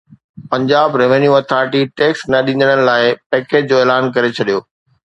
[0.51, 4.59] Punjab revenue authority tax نه ڏيندڙن لاءِ پيڪيج جو اعلان ڪري ڇڏيو